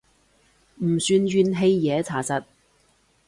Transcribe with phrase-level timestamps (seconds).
[0.77, 2.43] 唔算怨氣嘢查實